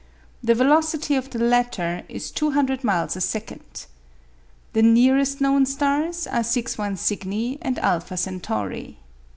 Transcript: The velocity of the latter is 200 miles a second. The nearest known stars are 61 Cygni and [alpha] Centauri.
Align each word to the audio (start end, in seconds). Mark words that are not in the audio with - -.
The 0.43 0.55
velocity 0.55 1.13
of 1.13 1.29
the 1.29 1.37
latter 1.37 2.01
is 2.09 2.31
200 2.31 2.83
miles 2.83 3.15
a 3.15 3.21
second. 3.21 3.85
The 4.73 4.81
nearest 4.81 5.39
known 5.41 5.67
stars 5.67 6.25
are 6.25 6.43
61 6.43 6.97
Cygni 6.97 7.59
and 7.61 7.77
[alpha] 7.77 8.17
Centauri. 8.17 8.97